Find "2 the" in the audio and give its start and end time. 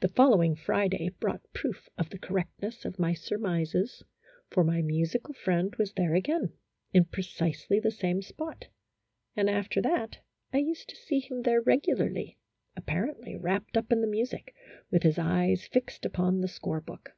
16.38-16.52